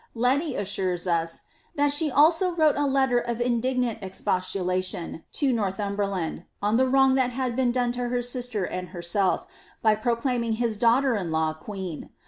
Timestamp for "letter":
2.87-3.19